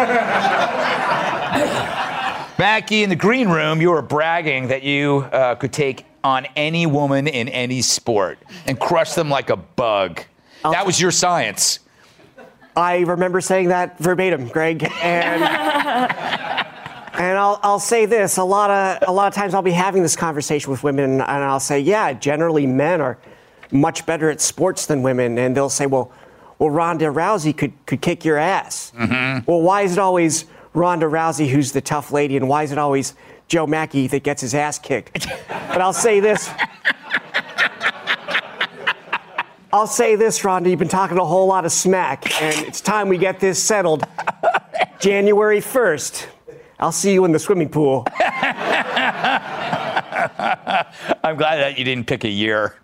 Machi, 2.58 3.04
in 3.04 3.10
the 3.10 3.16
green 3.16 3.50
room, 3.50 3.82
you 3.82 3.90
were 3.90 4.02
bragging 4.02 4.68
that 4.68 4.84
you 4.84 5.26
uh, 5.32 5.56
could 5.56 5.74
take 5.74 6.06
on 6.24 6.46
any 6.56 6.86
woman 6.86 7.28
in 7.28 7.50
any 7.50 7.82
sport 7.82 8.38
and 8.66 8.80
crush 8.80 9.14
them 9.14 9.30
like 9.30 9.50
a 9.50 9.58
bug. 9.58 10.22
That 10.64 10.86
was 10.86 11.02
your 11.02 11.12
science. 11.12 11.80
I 12.76 13.00
remember 13.00 13.42
saying 13.42 13.70
that 13.70 13.98
verbatim, 14.00 14.48
Greg. 14.48 14.90
And 15.02 15.44
And 17.14 17.38
I'll, 17.38 17.60
I'll 17.62 17.80
say 17.80 18.06
this: 18.06 18.38
a 18.38 18.44
lot 18.44 18.72
of 18.72 19.08
a 19.08 19.12
lot 19.12 19.28
of 19.28 19.34
times 19.34 19.54
I'll 19.54 19.62
be 19.62 19.72
having 19.72 20.02
this 20.02 20.16
conversation 20.16 20.72
with 20.72 20.84
women, 20.84 21.22
and 21.22 21.22
I'll 21.22 21.60
say, 21.60 21.80
yeah, 21.80 22.14
generally 22.14 22.66
men 22.66 23.02
are 23.02 23.18
much 23.72 24.06
better 24.06 24.30
at 24.30 24.42
sports 24.42 24.86
than 24.86 25.04
women, 25.04 25.38
and 25.38 25.56
they'll 25.56 25.70
say, 25.70 25.86
well, 25.86 26.12
well, 26.58 26.70
Ronda 26.70 27.06
Rousey 27.06 27.56
could 27.56 27.74
could 27.86 28.02
kick 28.02 28.24
your 28.24 28.38
ass. 28.38 28.94
Mm-hmm. 28.98 29.50
Well, 29.50 29.62
why 29.62 29.82
is 29.82 29.94
it 29.94 30.00
always 30.00 30.46
Ronda 30.74 31.06
Rousey 31.06 31.50
who's 31.50 31.74
the 31.74 31.82
tough 31.82 32.12
lady, 32.12 32.38
and 32.38 32.48
why 32.48 32.64
is 32.64 32.72
it 32.72 32.78
always 32.78 33.14
Joe 33.48 33.68
Machi 33.68 34.08
that 34.08 34.24
gets 34.24 34.42
his 34.42 34.56
ass 34.56 34.80
kicked? 34.80 35.28
but 35.50 35.82
I'll 35.82 35.94
say 35.94 36.22
this. 36.22 36.50
I'll 39.74 39.88
say 39.88 40.16
this, 40.16 40.44
Ronda. 40.44 40.70
You've 40.70 40.80
been 40.80 40.90
talking 40.90 41.18
a 41.18 41.24
whole 41.24 41.48
lot 41.48 41.64
of 41.64 41.72
smack, 41.72 42.42
and 42.42 42.68
it's 42.68 42.82
time 42.82 43.08
we 43.08 43.18
get 43.18 43.40
this 43.40 43.62
settled. 43.62 44.06
January 45.00 45.62
1st. 45.62 46.28
I'll 46.80 46.92
see 46.92 47.14
you 47.14 47.24
in 47.24 47.32
the 47.32 47.40
swimming 47.40 47.70
pool. 47.70 48.06
I'm 48.20 48.26
glad 51.38 51.58
that 51.58 51.78
you 51.78 51.86
didn't 51.86 52.08
pick 52.08 52.26
a 52.26 52.30
year. 52.30 52.76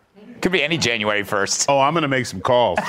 Could 0.41 0.53
be 0.53 0.63
any 0.63 0.77
January 0.77 1.23
1st. 1.23 1.65
Oh, 1.67 1.79
I'm 1.79 1.93
going 1.93 2.03
to 2.03 2.07
make 2.07 2.25
some 2.25 2.39
calls. 2.39 2.79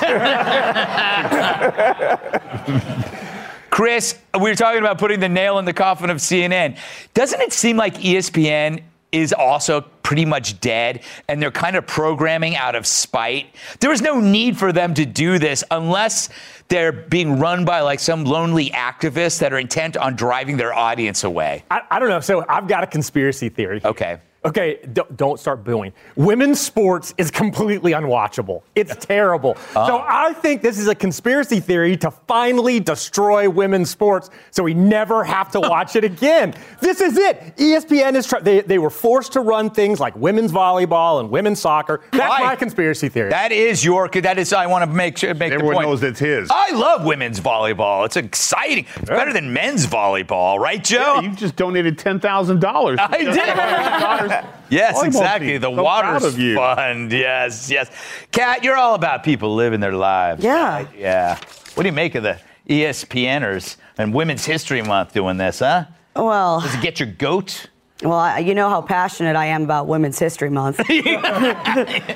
Chris, 3.69 4.17
we 4.35 4.49
were 4.49 4.55
talking 4.55 4.79
about 4.79 4.97
putting 4.97 5.19
the 5.19 5.29
nail 5.29 5.59
in 5.59 5.65
the 5.65 5.73
coffin 5.73 6.09
of 6.09 6.17
CNN. 6.17 6.77
Doesn't 7.13 7.41
it 7.41 7.51
seem 7.51 7.75
like 7.75 7.95
ESPN 7.95 8.81
is 9.11 9.33
also 9.33 9.81
pretty 9.81 10.25
much 10.25 10.59
dead 10.59 11.01
and 11.27 11.41
they're 11.41 11.51
kind 11.51 11.75
of 11.75 11.85
programming 11.87 12.55
out 12.55 12.75
of 12.75 12.85
spite? 12.85 13.55
There 13.79 13.91
is 13.91 14.01
no 14.01 14.19
need 14.19 14.57
for 14.57 14.71
them 14.71 14.93
to 14.95 15.05
do 15.05 15.39
this 15.39 15.63
unless 15.71 16.29
they're 16.67 16.91
being 16.91 17.39
run 17.39 17.65
by 17.65 17.81
like 17.81 17.99
some 17.99 18.25
lonely 18.25 18.69
activists 18.69 19.39
that 19.39 19.53
are 19.53 19.59
intent 19.59 19.97
on 19.97 20.15
driving 20.15 20.57
their 20.57 20.73
audience 20.73 21.23
away. 21.23 21.63
I, 21.71 21.81
I 21.89 21.99
don't 21.99 22.09
know. 22.09 22.19
So 22.19 22.45
I've 22.47 22.67
got 22.67 22.83
a 22.83 22.87
conspiracy 22.87 23.49
theory. 23.49 23.81
Okay. 23.83 24.19
Okay, 24.45 24.79
don't, 24.93 25.17
don't 25.17 25.37
start 25.37 25.65
booing. 25.65 25.91
Women's 26.15 26.61
sports 26.61 27.13
is 27.17 27.29
completely 27.29 27.91
unwatchable. 27.91 28.61
It's 28.73 28.95
terrible. 29.05 29.57
Uh. 29.75 29.85
So 29.85 30.05
I 30.07 30.31
think 30.31 30.61
this 30.61 30.79
is 30.79 30.87
a 30.87 30.95
conspiracy 30.95 31.59
theory 31.59 31.97
to 31.97 32.09
finally 32.09 32.79
destroy 32.79 33.49
women's 33.49 33.89
sports 33.89 34.29
so 34.51 34.63
we 34.63 34.73
never 34.73 35.25
have 35.25 35.51
to 35.51 35.59
watch 35.69 35.97
it 35.97 36.05
again. 36.05 36.53
This 36.79 37.01
is 37.01 37.17
it. 37.17 37.57
ESPN 37.57 38.15
is 38.15 38.27
trying, 38.27 38.43
they, 38.45 38.61
they 38.61 38.77
were 38.79 38.89
forced 38.89 39.33
to 39.33 39.41
run 39.41 39.69
things 39.69 39.99
like 39.99 40.15
women's 40.15 40.53
volleyball 40.53 41.19
and 41.19 41.29
women's 41.29 41.59
soccer. 41.59 41.99
That's 42.11 42.29
Why? 42.29 42.39
my 42.45 42.55
conspiracy 42.55 43.09
theory. 43.09 43.31
That 43.31 43.51
is 43.51 43.83
your. 43.83 44.07
That 44.07 44.37
is. 44.37 44.53
I 44.53 44.67
want 44.67 44.83
to 44.83 44.89
make 44.89 45.17
sure 45.17 45.33
make 45.33 45.49
the 45.49 45.55
Everyone 45.55 45.75
point. 45.75 45.87
knows 45.89 46.01
that's 46.01 46.19
his. 46.19 46.49
I 46.49 46.71
love 46.71 47.03
women's 47.03 47.41
volleyball. 47.41 48.05
It's 48.05 48.15
exciting. 48.15 48.85
It's 48.95 49.09
better 49.09 49.33
than 49.33 49.51
men's 49.51 49.85
volleyball, 49.85 50.59
right, 50.59 50.83
Joe? 50.83 51.19
you 51.19 51.31
just 51.35 51.55
donated 51.57 51.97
ten 51.97 52.19
thousand 52.19 52.61
dollars. 52.61 52.99
I 53.01 53.17
did. 53.17 54.28
Yes, 54.69 54.95
Volleyball 54.97 55.05
exactly. 55.07 55.57
The 55.57 55.73
So 55.75 55.81
Waters 55.81 56.23
of 56.23 56.37
you. 56.39 56.55
Fund. 56.55 57.11
Yes, 57.27 57.71
yes. 57.71 57.89
Kat, 58.31 58.63
you're 58.63 58.75
all 58.77 58.93
about 58.93 59.23
people 59.23 59.55
living 59.55 59.79
their 59.79 59.93
lives. 59.93 60.43
Yeah. 60.43 60.69
right? 60.75 60.87
Yeah. 60.95 61.39
What 61.73 61.83
do 61.83 61.89
you 61.89 61.93
make 61.93 62.13
of 62.15 62.21
the 62.23 62.37
ESPNers 62.67 63.77
and 63.97 64.13
Women's 64.13 64.45
History 64.45 64.81
Month 64.83 65.13
doing 65.13 65.37
this, 65.37 65.59
huh? 65.59 65.85
Well, 66.15 66.61
Does 66.61 66.75
it 66.75 66.81
get 66.81 66.99
your 66.99 67.09
goat? 67.09 67.65
well, 68.03 68.13
I- 68.13 68.39
you 68.39 68.53
know 68.53 68.69
how 68.69 68.81
passionate 68.81 69.35
I 69.35 69.47
am 69.47 69.63
about 69.63 69.87
Women's 69.87 70.19
History 70.19 70.49
Month. 70.51 70.79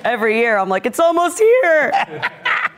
Every 0.05 0.37
year, 0.39 0.57
I'm 0.57 0.69
like, 0.69 0.85
it's 0.85 0.99
almost 0.99 1.39
here. 1.39 1.91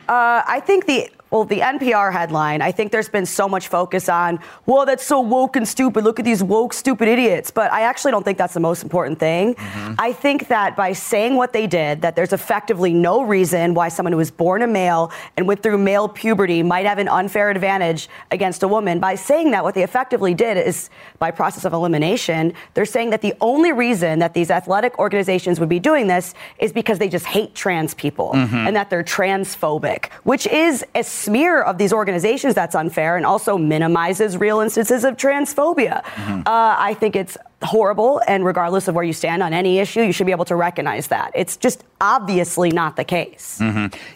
Uh, 0.08 0.42
I 0.46 0.60
think 0.64 0.86
the 0.86 1.10
well, 1.30 1.44
the 1.44 1.58
NPR 1.58 2.12
headline. 2.12 2.62
I 2.62 2.70
think 2.70 2.92
there's 2.92 3.08
been 3.08 3.26
so 3.26 3.48
much 3.48 3.66
focus 3.66 4.08
on, 4.08 4.38
well, 4.64 4.86
that's 4.86 5.04
so 5.04 5.20
woke 5.20 5.56
and 5.56 5.66
stupid. 5.66 6.04
Look 6.04 6.20
at 6.20 6.24
these 6.24 6.42
woke, 6.42 6.72
stupid 6.72 7.08
idiots. 7.08 7.50
But 7.50 7.72
I 7.72 7.82
actually 7.82 8.12
don't 8.12 8.22
think 8.22 8.38
that's 8.38 8.54
the 8.54 8.60
most 8.60 8.84
important 8.84 9.18
thing. 9.18 9.54
Mm-hmm. 9.54 9.94
I 9.98 10.12
think 10.12 10.48
that 10.48 10.76
by 10.76 10.92
saying 10.92 11.34
what 11.34 11.52
they 11.52 11.66
did, 11.66 12.02
that 12.02 12.14
there's 12.14 12.32
effectively 12.32 12.94
no 12.94 13.22
reason 13.22 13.74
why 13.74 13.88
someone 13.88 14.12
who 14.12 14.18
was 14.18 14.30
born 14.30 14.62
a 14.62 14.66
male 14.68 15.10
and 15.36 15.48
went 15.48 15.62
through 15.62 15.78
male 15.78 16.08
puberty 16.08 16.62
might 16.62 16.86
have 16.86 16.98
an 16.98 17.08
unfair 17.08 17.50
advantage 17.50 18.08
against 18.30 18.62
a 18.62 18.68
woman. 18.68 19.00
By 19.00 19.16
saying 19.16 19.50
that, 19.50 19.64
what 19.64 19.74
they 19.74 19.82
effectively 19.82 20.32
did 20.32 20.56
is, 20.56 20.90
by 21.18 21.32
process 21.32 21.64
of 21.64 21.72
elimination, 21.72 22.52
they're 22.74 22.84
saying 22.84 23.10
that 23.10 23.22
the 23.22 23.34
only 23.40 23.72
reason 23.72 24.20
that 24.20 24.32
these 24.32 24.50
athletic 24.50 24.98
organizations 25.00 25.58
would 25.58 25.68
be 25.68 25.80
doing 25.80 26.06
this 26.06 26.34
is 26.60 26.72
because 26.72 26.98
they 27.00 27.08
just 27.08 27.26
hate 27.26 27.54
trans 27.54 27.94
people 27.94 28.30
mm-hmm. 28.32 28.54
and 28.54 28.76
that 28.76 28.90
they're 28.90 29.02
transphobic, 29.02 30.12
which 30.22 30.46
is 30.46 30.84
a 30.94 31.02
smear 31.16 31.62
of 31.62 31.78
these 31.78 31.92
organizations 31.92 32.54
that's 32.54 32.74
unfair 32.74 33.16
and 33.16 33.24
also 33.26 33.56
minimizes 33.58 34.36
real 34.36 34.60
instances 34.60 35.04
of 35.04 35.16
transphobia. 35.16 36.04
Uh, 36.28 36.42
I 36.46 36.94
think 36.98 37.16
it's 37.16 37.36
horrible, 37.62 38.20
and 38.28 38.44
regardless 38.44 38.86
of 38.86 38.94
where 38.94 39.04
you 39.04 39.12
stand 39.14 39.42
on 39.42 39.52
any 39.54 39.78
issue, 39.78 40.02
you 40.02 40.12
should 40.12 40.26
be 40.26 40.32
able 40.32 40.44
to 40.44 40.56
recognize 40.56 41.06
that. 41.08 41.32
It's 41.34 41.56
just 41.56 41.84
obviously 42.00 42.70
not 42.70 42.96
the 42.96 43.04
case. 43.04 43.58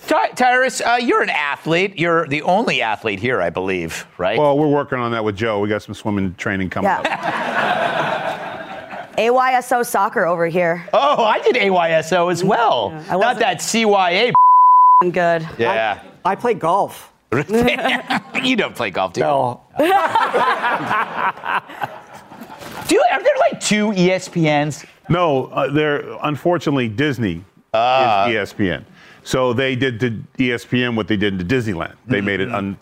Ty- 0.07 0.29
Tyrus, 0.37 0.81
uh, 0.83 0.99
you're 1.01 1.23
an 1.23 1.31
athlete. 1.31 1.99
You're 1.99 2.27
the 2.29 2.43
only 2.43 2.83
athlete 2.83 3.19
here, 3.19 3.41
I 3.41 3.51
believe, 3.51 4.07
right? 4.19 4.39
Well, 4.39 4.59
we're 4.59 4.69
working 4.69 4.99
on 4.99 5.11
that 5.13 5.25
with 5.25 5.37
Joe. 5.37 5.61
We 5.61 5.69
got 5.69 5.83
some 5.83 5.95
swimming 5.95 6.35
training 6.35 6.71
coming 6.71 6.91
up. 6.91 7.07
AYSO 9.19 9.85
soccer 9.85 10.25
over 10.27 10.47
here. 10.47 10.87
oh, 10.95 11.25
I 11.25 11.41
did 11.41 11.57
AYSO 11.57 12.31
as 12.33 12.43
well. 12.45 12.91
I 13.09 13.11
Not 13.13 13.19
wasn't- 13.19 13.39
that 13.41 13.59
CYA. 13.59 14.33
Good. 15.11 15.49
Yeah. 15.57 16.03
I 16.27 16.35
play 16.35 16.53
golf. 16.53 17.11
you 17.33 18.55
don't 18.55 18.77
play 18.77 18.91
golf, 18.91 19.15
do 19.15 19.21
you? 19.21 19.27
No. 19.27 19.63
Do 19.79 19.85
you, 22.97 23.05
are 23.13 23.23
there 23.23 23.37
like 23.51 23.61
two 23.61 23.93
ESPNs? 23.93 24.85
No, 25.09 25.47
uh, 25.47 25.71
they're 25.73 26.05
unfortunately 26.25 26.89
Disney 26.89 27.43
Ah. 27.73 28.27
is 28.29 28.53
ESPN. 28.53 28.85
So 29.23 29.53
they 29.55 29.75
did 29.75 30.01
to 30.01 30.11
ESPN 30.39 30.97
what 30.97 31.09
they 31.09 31.17
did 31.17 31.39
to 31.39 31.45
Disneyland. 31.47 31.95
They 32.07 32.21
made 32.21 32.41
it 32.41 32.51
un. 32.53 32.77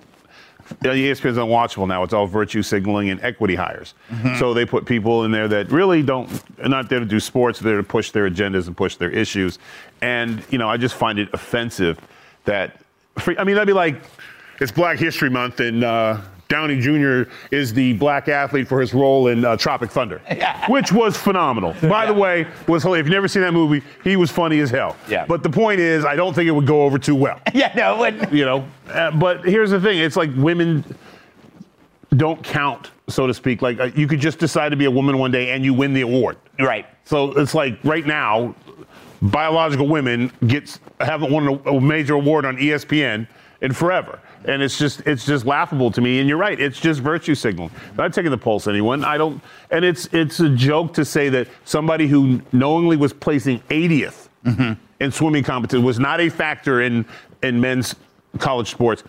ESPN's 0.83 1.39
unwatchable 1.39 1.89
now. 1.89 2.03
It's 2.03 2.13
all 2.13 2.27
virtue 2.27 2.63
signaling 2.63 3.11
and 3.11 3.21
equity 3.23 3.55
hires. 3.55 3.95
So 4.39 4.55
they 4.55 4.65
put 4.65 4.85
people 4.87 5.25
in 5.25 5.31
there 5.31 5.49
that 5.49 5.71
really 5.71 6.03
don't 6.03 6.31
are 6.63 6.69
not 6.69 6.89
there 6.89 7.01
to 7.01 7.07
do 7.07 7.21
sports. 7.21 7.59
They're 7.59 7.73
there 7.73 7.83
to 7.83 7.87
push 7.87 8.11
their 8.11 8.29
agendas 8.29 8.67
and 8.67 8.77
push 8.77 8.97
their 8.97 9.11
issues. 9.11 9.59
And 10.01 10.43
you 10.51 10.59
know, 10.59 10.69
I 10.69 10.77
just 10.77 10.95
find 10.95 11.19
it 11.19 11.29
offensive 11.33 11.99
that. 12.45 12.81
I 13.27 13.45
mean, 13.45 13.55
that'd 13.57 13.67
be 13.67 13.73
like 13.73 14.03
it's 14.61 14.73
Black 14.73 14.99
History 14.99 15.31
Month 15.31 15.61
and. 15.61 15.85
Uh, 15.85 16.21
Downey 16.49 16.81
Jr. 16.81 17.31
is 17.51 17.75
the 17.75 17.93
black 17.95 18.29
athlete 18.29 18.67
for 18.67 18.81
his 18.81 18.95
role 18.95 19.29
in 19.29 19.45
uh, 19.45 19.57
Tropic 19.59 19.91
Thunder, 19.91 20.19
which 20.69 20.91
was 20.93 21.15
phenomenal. 21.15 21.75
By 21.83 22.07
the 22.07 22.15
way, 22.15 22.47
was 22.67 22.83
hilarious. 22.83 23.03
if 23.03 23.07
you've 23.07 23.15
never 23.15 23.29
seen 23.29 23.43
that 23.43 23.53
movie, 23.53 23.85
he 24.03 24.17
was 24.17 24.31
funny 24.31 24.61
as 24.61 24.71
hell. 24.71 24.97
Yeah. 25.11 25.27
But 25.27 25.43
the 25.43 25.51
point 25.51 25.79
is, 25.79 26.07
I 26.07 26.17
don't 26.17 26.33
think 26.33 26.49
it 26.49 26.53
would 26.53 26.67
go 26.67 26.83
over 26.83 26.99
too 26.99 27.15
well. 27.15 27.41
Yeah, 27.59 27.73
no, 27.75 27.95
it 27.95 27.99
wouldn't. 27.99 28.33
You 28.33 28.45
know, 28.45 28.69
uh, 28.89 29.11
but 29.11 29.45
here's 29.45 29.71
the 29.71 29.81
thing: 29.81 29.99
it's 29.99 30.15
like 30.17 30.31
women 30.37 30.85
don't 32.17 32.43
count, 32.45 32.93
so 33.09 33.27
to 33.27 33.35
speak. 33.35 33.63
Like 33.63 33.81
uh, 33.81 33.91
you 33.97 34.07
could 34.07 34.21
just 34.21 34.39
decide 34.39 34.69
to 34.69 34.77
be 34.77 34.85
a 34.85 34.91
woman 34.91 35.19
one 35.19 35.33
day 35.33 35.51
and 35.51 35.65
you 35.65 35.75
win 35.75 35.93
the 35.93 36.03
award. 36.03 36.37
Right. 36.61 36.87
So 37.05 37.33
it's 37.33 37.55
like 37.55 37.79
right 37.83 38.07
now, 38.07 38.55
biological 39.23 39.89
women 39.89 40.31
gets 40.47 40.79
haven't 41.01 41.33
won 41.33 41.49
a, 41.49 41.71
a 41.71 41.81
major 41.81 42.15
award 42.15 42.45
on 42.45 42.57
ESPN 42.59 43.27
in 43.61 43.73
forever, 43.73 44.21
and 44.45 44.63
it's 44.63 44.79
just 44.79 45.01
it's 45.01 45.27
just 45.27 45.45
laughable 45.45 45.91
to 45.91 46.01
me. 46.01 46.21
And 46.21 46.29
you're 46.29 46.39
right, 46.39 46.59
it's 46.59 46.79
just 46.79 47.01
virtue 47.01 47.35
signaling. 47.35 47.73
Not 47.97 48.13
taking 48.13 48.31
the 48.31 48.39
pulse 48.39 48.67
anyone. 48.67 49.05
I 49.05 49.19
don't, 49.19 49.43
and 49.71 49.85
it's 49.85 50.07
it's 50.13 50.41
a 50.41 50.49
joke 50.49 50.95
to 50.95 51.05
say 51.05 51.29
that 51.31 51.49
somebody 51.65 52.07
who 52.07 52.41
knowingly 52.53 52.97
was 52.97 53.13
placing 53.13 53.61
80th 53.69 54.29
mm-hmm. 54.45 54.73
in 55.01 55.11
swimming 55.11 55.43
competition 55.43 55.85
was 55.85 55.99
not 55.99 56.21
a 56.21 56.29
factor 56.29 56.83
in 56.83 57.05
in 57.43 57.61
men's 57.61 57.95
college 58.39 58.71
sports. 58.71 59.03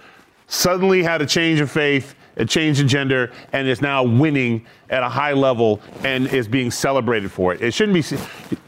Suddenly 0.47 1.03
had 1.03 1.21
a 1.21 1.27
change 1.27 1.59
of 1.59 1.69
faith, 1.69 2.15
a 2.37 2.45
change 2.45 2.79
in 2.79 2.87
gender, 2.87 3.31
and 3.53 3.67
is 3.67 3.81
now 3.81 4.03
winning 4.03 4.65
at 4.89 5.03
a 5.03 5.09
high 5.09 5.33
level 5.33 5.81
and 6.03 6.27
is 6.27 6.47
being 6.47 6.71
celebrated 6.71 7.31
for 7.31 7.53
it. 7.53 7.61
It 7.61 7.73
shouldn't 7.73 7.93
be. 7.93 8.17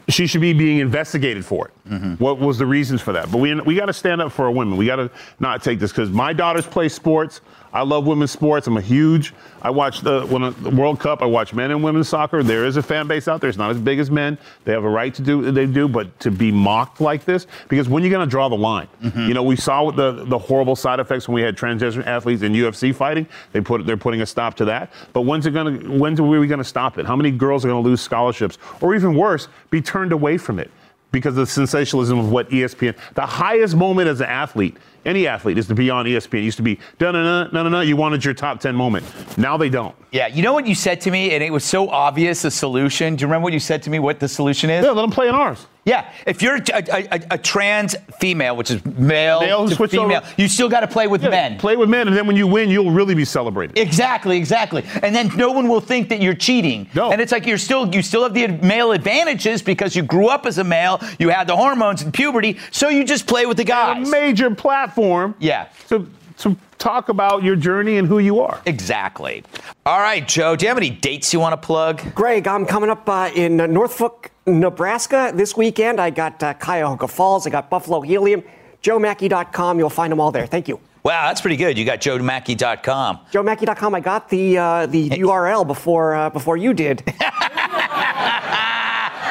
She 0.08 0.26
should 0.26 0.40
be 0.40 0.52
being 0.52 0.78
investigated 0.78 1.44
for 1.44 1.68
it. 1.68 1.88
Mm-hmm. 1.88 2.14
What 2.22 2.38
was 2.38 2.58
the 2.58 2.66
reasons 2.66 3.00
for 3.00 3.12
that? 3.12 3.30
But 3.30 3.38
we 3.38 3.54
we 3.60 3.74
got 3.74 3.86
to 3.86 3.92
stand 3.92 4.20
up 4.20 4.32
for 4.32 4.44
our 4.44 4.50
women. 4.50 4.76
We 4.76 4.86
got 4.86 4.96
to 4.96 5.10
not 5.40 5.62
take 5.62 5.78
this 5.78 5.90
because 5.90 6.10
my 6.10 6.32
daughters 6.32 6.66
play 6.66 6.88
sports. 6.88 7.40
I 7.72 7.82
love 7.82 8.06
women's 8.06 8.30
sports. 8.30 8.66
I'm 8.66 8.76
a 8.76 8.82
huge. 8.82 9.32
I 9.62 9.70
watch 9.70 10.02
the 10.02 10.26
when 10.26 10.54
the 10.62 10.70
World 10.70 11.00
Cup. 11.00 11.22
I 11.22 11.26
watch 11.26 11.54
men 11.54 11.70
and 11.70 11.82
women's 11.82 12.08
soccer. 12.08 12.42
There 12.42 12.66
is 12.66 12.76
a 12.76 12.82
fan 12.82 13.06
base 13.06 13.28
out 13.28 13.40
there. 13.40 13.48
It's 13.48 13.58
not 13.58 13.70
as 13.70 13.78
big 13.78 13.98
as 13.98 14.10
men. 14.10 14.36
They 14.64 14.72
have 14.72 14.84
a 14.84 14.88
right 14.88 15.14
to 15.14 15.22
do 15.22 15.50
they 15.50 15.66
do, 15.66 15.88
but 15.88 16.18
to 16.20 16.30
be 16.30 16.52
mocked 16.52 17.00
like 17.00 17.24
this 17.24 17.46
because 17.68 17.88
when 17.88 18.02
you're 18.02 18.10
going 18.10 18.26
to 18.26 18.30
draw 18.30 18.48
the 18.50 18.56
line, 18.56 18.88
mm-hmm. 19.02 19.26
you 19.26 19.34
know, 19.34 19.42
we 19.42 19.56
saw 19.56 19.90
the 19.90 20.24
the 20.26 20.38
horrible 20.38 20.76
side 20.76 21.00
effects 21.00 21.28
when 21.28 21.34
we 21.34 21.42
had 21.42 21.56
transgender 21.56 22.06
athletes 22.06 22.42
in 22.42 22.52
UFC 22.52 22.94
fighting. 22.94 23.26
They 23.52 23.62
put 23.62 23.86
they're 23.86 23.96
putting 23.96 24.20
a 24.20 24.26
stop 24.26 24.54
to 24.56 24.66
that. 24.66 24.92
But 25.14 25.22
when's 25.22 25.46
it 25.46 25.52
going 25.52 25.80
to 25.80 25.90
when's 26.20 26.36
are 26.36 26.40
we 26.40 26.46
going 26.46 26.58
to 26.58 26.64
stop 26.64 26.98
it? 26.98 27.06
How 27.06 27.16
many 27.16 27.30
girls 27.30 27.64
are 27.64 27.68
going 27.68 27.82
to 27.82 27.88
lose 27.88 28.00
scholarships, 28.00 28.58
or 28.80 28.94
even 28.94 29.14
worse, 29.16 29.48
be 29.70 29.80
turned 29.80 30.12
away 30.12 30.38
from 30.38 30.58
it? 30.58 30.70
because 31.10 31.36
of 31.36 31.44
the 31.44 31.46
sensationalism 31.46 32.18
of 32.18 32.32
what 32.32 32.48
ESPN. 32.48 32.96
The 33.12 33.26
highest 33.26 33.76
moment 33.76 34.08
as 34.08 34.22
an 34.22 34.30
athlete 34.30 34.78
any 35.04 35.26
athlete 35.26 35.58
is 35.58 35.66
to 35.66 35.74
be 35.74 35.90
on 35.90 36.06
ESPN. 36.06 36.38
It 36.38 36.44
used 36.44 36.56
to 36.58 36.62
be 36.62 36.78
no 37.00 37.10
no 37.10 37.22
no 37.22 37.50
no 37.50 37.62
no 37.64 37.68
no. 37.68 37.80
You 37.80 37.96
wanted 37.96 38.24
your 38.24 38.34
top 38.34 38.60
ten 38.60 38.74
moment. 38.74 39.04
Now 39.36 39.56
they 39.56 39.68
don't. 39.68 39.94
Yeah, 40.12 40.28
you 40.28 40.42
know 40.42 40.52
what 40.52 40.66
you 40.66 40.74
said 40.74 41.00
to 41.02 41.10
me, 41.10 41.32
and 41.32 41.42
it 41.42 41.52
was 41.52 41.64
so 41.64 41.88
obvious 41.88 42.42
the 42.42 42.50
solution. 42.50 43.16
Do 43.16 43.22
you 43.22 43.26
remember 43.26 43.44
what 43.44 43.52
you 43.52 43.60
said 43.60 43.82
to 43.84 43.90
me? 43.90 43.98
What 43.98 44.20
the 44.20 44.28
solution 44.28 44.70
is? 44.70 44.84
Yeah, 44.84 44.92
let 44.92 45.02
them 45.02 45.10
play 45.10 45.28
in 45.28 45.34
ours. 45.34 45.66
Yeah, 45.84 46.12
if 46.26 46.42
you're 46.42 46.56
a, 46.56 46.62
a, 46.72 47.08
a, 47.10 47.20
a 47.32 47.38
trans 47.38 47.96
female, 48.20 48.56
which 48.56 48.70
is 48.70 48.84
male, 48.84 49.40
Male, 49.40 49.68
to 49.68 49.74
switch 49.74 49.90
female, 49.90 50.18
over. 50.18 50.26
you 50.36 50.46
still 50.46 50.68
got 50.68 50.80
to 50.80 50.86
play 50.86 51.08
with 51.08 51.24
Yeah, 51.24 51.30
men. 51.30 51.58
Play 51.58 51.74
with 51.76 51.88
men, 51.88 52.06
and 52.06 52.16
then 52.16 52.26
when 52.28 52.36
you 52.36 52.46
win, 52.46 52.70
you'll 52.70 52.92
really 52.92 53.16
be 53.16 53.24
celebrated. 53.24 53.76
Exactly, 53.76 54.36
exactly. 54.36 54.84
And 55.02 55.12
then 55.14 55.32
no 55.36 55.50
one 55.50 55.66
will 55.66 55.80
think 55.80 56.08
that 56.10 56.20
you're 56.20 56.34
cheating. 56.34 56.88
No. 56.94 57.10
And 57.10 57.20
it's 57.20 57.32
like 57.32 57.46
you're 57.46 57.58
still 57.58 57.92
you 57.92 58.00
still 58.02 58.22
have 58.22 58.32
the 58.32 58.46
male 58.46 58.92
advantages 58.92 59.60
because 59.60 59.96
you 59.96 60.02
grew 60.02 60.28
up 60.28 60.46
as 60.46 60.58
a 60.58 60.64
male, 60.64 61.00
you 61.18 61.30
had 61.30 61.48
the 61.48 61.56
hormones 61.56 62.02
and 62.02 62.14
puberty, 62.14 62.58
so 62.70 62.88
you 62.88 63.02
just 63.02 63.26
play 63.26 63.46
with 63.46 63.56
the 63.56 63.64
guys. 63.64 63.96
a 63.96 64.00
guys. 64.02 64.10
major 64.12 64.54
platform. 64.54 65.34
Yeah. 65.40 65.68
To 65.88 66.08
to 66.38 66.56
talk 66.78 67.08
about 67.08 67.42
your 67.44 67.54
journey 67.54 67.98
and 67.98 68.08
who 68.08 68.18
you 68.18 68.40
are. 68.40 68.60
Exactly. 68.66 69.44
All 69.86 70.00
right, 70.00 70.26
Joe, 70.26 70.56
do 70.56 70.64
you 70.64 70.68
have 70.68 70.76
any 70.78 70.90
dates 70.90 71.32
you 71.32 71.38
want 71.40 71.60
to 71.60 71.66
plug? 71.66 72.02
Greg, 72.14 72.48
I'm 72.48 72.66
coming 72.66 72.90
up 72.90 73.08
uh, 73.08 73.30
in 73.34 73.60
uh, 73.60 73.66
Norfolk, 73.66 74.31
Nebraska 74.46 75.32
this 75.34 75.56
weekend. 75.56 76.00
I 76.00 76.10
got 76.10 76.42
uh, 76.42 76.54
Cuyahoga 76.54 77.08
Falls, 77.08 77.46
I 77.46 77.50
got 77.50 77.70
Buffalo 77.70 78.00
Helium, 78.00 78.42
joemachi.com. 78.82 79.78
You'll 79.78 79.90
find 79.90 80.10
them 80.10 80.20
all 80.20 80.32
there. 80.32 80.46
Thank 80.46 80.68
you. 80.68 80.80
Wow, 81.04 81.26
that's 81.26 81.40
pretty 81.40 81.56
good. 81.56 81.76
You 81.76 81.84
got 81.84 82.00
joemachi.com. 82.00 83.18
joemachi.com. 83.32 83.94
I 83.94 84.00
got 84.00 84.28
the 84.28 84.58
uh, 84.58 84.86
the 84.86 85.10
URL 85.10 85.66
before 85.66 86.14
uh, 86.14 86.30
before 86.30 86.56
you 86.56 86.72
did. 86.74 87.02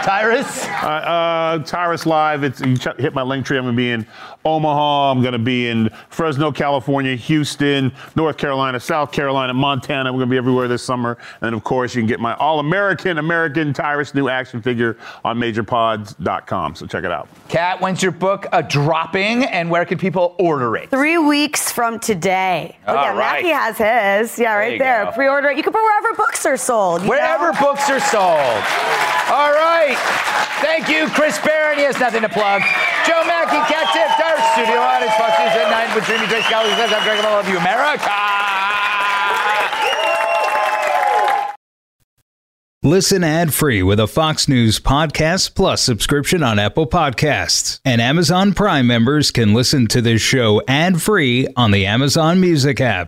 Tyrus? 0.04 0.66
Uh, 0.66 0.70
uh, 0.88 1.60
Tyrus 1.60 2.06
Live. 2.08 2.44
It's 2.44 2.60
you 2.60 2.76
ch- 2.78 2.88
hit 2.98 3.14
my 3.14 3.22
link 3.22 3.46
tree. 3.46 3.58
I'm 3.58 3.64
going 3.66 3.76
to 3.76 3.78
be 3.78 3.92
in 3.92 4.08
Omaha. 4.46 5.12
I'm 5.12 5.22
going 5.22 5.34
to 5.34 5.40
be 5.40 5.68
in 5.68 5.90
Fresno, 6.10 6.52
California, 6.52 7.16
Houston, 7.16 7.92
North 8.16 8.38
Carolina, 8.38 8.80
South 8.80 9.12
Carolina, 9.12 9.54
Montana. 9.54 10.12
We're 10.12 10.20
going 10.20 10.30
to 10.30 10.34
be 10.34 10.38
everywhere 10.38 10.68
this 10.68 10.84
summer. 10.84 11.18
And 11.42 11.56
of 11.56 11.64
course, 11.64 11.96
you 11.96 12.02
can 12.02 12.08
get 12.08 12.20
my 12.20 12.36
All-American 12.36 13.18
American 13.18 13.74
Tyrus 13.74 14.14
new 14.14 14.30
action 14.30 14.62
figure 14.62 14.98
on 15.24 15.38
MajorPods.com. 15.38 16.76
So 16.76 16.86
check 16.86 17.04
it 17.04 17.12
out. 17.12 17.28
Kat, 17.50 17.80
when's 17.82 18.02
your 18.02 18.12
book 18.12 18.48
uh, 18.52 18.62
dropping 18.62 19.44
and 19.46 19.70
where 19.70 19.86
can 19.86 19.98
people 19.98 20.36
order 20.40 20.76
it? 20.76 20.90
Three 20.90 21.18
weeks 21.18 21.72
from 21.72 22.00
today. 22.00 22.78
Oh, 22.88 22.96
All 22.96 23.04
yeah, 23.04 23.18
right. 23.18 23.44
Machi 23.44 23.54
has 23.54 23.78
his. 24.32 24.40
Yeah, 24.40 24.56
right 24.56 24.74
you 24.74 24.80
there. 24.80 25.06
go. 25.06 25.12
Pre-order 25.12 25.50
it. 25.50 25.58
You 25.58 25.64
can 25.64 25.74
put 25.74 25.82
wherever 25.84 26.16
books 26.16 26.46
are 26.46 26.58
sold. 26.58 27.08
Wherever 27.08 27.52
know? 27.52 27.60
books 27.60 27.90
are 27.90 28.00
sold. 28.00 28.64
All 29.32 29.52
right. 29.54 30.48
Thank 30.62 30.90
you, 30.90 31.10
Chris 31.10 31.40
Barron. 31.40 31.78
He 31.78 31.84
has 31.86 32.00
nothing 32.00 32.22
to 32.22 32.30
plug. 32.30 32.62
Joe 33.06 33.24
Machi, 33.26 33.58
Kat 33.66 33.88
Timpf, 33.90 34.22
our 34.22 34.38
studio 34.54 34.80
audience, 34.80 35.14
Fox 35.18 35.34
News 35.42 35.58
at 35.58 35.70
9 35.90 35.96
with 35.96 36.06
Dreamy 36.06 36.28
Trace 36.28 36.48
Gallagher 36.50 36.76
says, 36.76 36.94
I'm 36.94 37.04
Greg, 37.04 37.20
I 37.20 37.34
love 37.34 37.50
you, 37.50 37.58
America. 37.58 38.12
Listen 42.84 43.24
ad 43.24 43.54
free 43.54 43.84
with 43.84 44.00
a 44.00 44.08
Fox 44.08 44.48
News 44.48 44.80
Podcast 44.80 45.54
Plus 45.54 45.84
subscription 45.84 46.42
on 46.42 46.58
Apple 46.58 46.88
Podcasts. 46.88 47.80
And 47.86 48.02
Amazon 48.02 48.54
Prime 48.54 48.88
members 48.88 49.30
can 49.30 49.54
listen 49.54 49.86
to 49.88 50.02
this 50.02 50.22
show 50.22 50.64
ad 50.68 51.00
free 51.00 51.48
on 51.56 51.70
the 51.70 51.86
Amazon 51.86 52.40
Music 52.42 52.82
app. 52.82 53.08